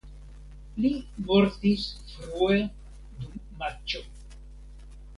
[0.85, 0.89] Li
[1.27, 2.59] mortis frue
[3.21, 4.07] dum matĉo.